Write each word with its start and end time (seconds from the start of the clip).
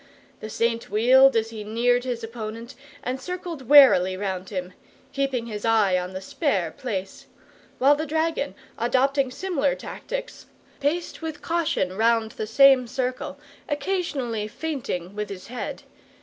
The 0.39 0.49
Saint 0.49 0.89
wheeled 0.89 1.35
as 1.35 1.51
he 1.51 1.63
neared 1.63 2.05
his 2.05 2.23
opponent 2.23 2.73
and 3.03 3.21
circled 3.21 3.69
warily 3.69 4.17
round 4.17 4.49
him, 4.49 4.73
keeping 5.13 5.45
his 5.45 5.63
eye 5.63 5.95
on 5.95 6.13
the 6.13 6.21
spare 6.21 6.71
place; 6.71 7.27
while 7.77 7.93
the 7.95 8.07
dragon, 8.07 8.55
adopting 8.79 9.29
similar 9.29 9.75
tactics, 9.75 10.47
paced 10.79 11.21
with 11.21 11.43
caution 11.43 11.95
round 11.95 12.31
the 12.31 12.47
same 12.47 12.87
circle, 12.87 13.37
occasionally 13.69 14.47
feinting 14.47 15.15
with 15.15 15.29
his 15.29 15.49
head. 15.49 15.83